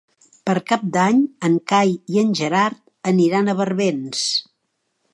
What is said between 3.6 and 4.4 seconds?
Barbens.